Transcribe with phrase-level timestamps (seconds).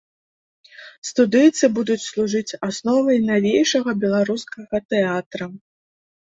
[1.09, 5.45] Студыйцы будуць служыць асновай навейшага беларускага тэатра.